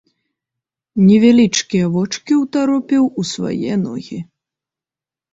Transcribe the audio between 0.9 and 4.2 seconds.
Невялічкія вочкі ўтаропіў у свае ногі.